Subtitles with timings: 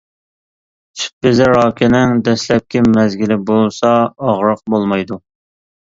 [1.01, 5.21] سۈت بېزى راكىنىڭ دەسلەپكى مەزگىلى بولسا ئاغرىق بولمايدۇ.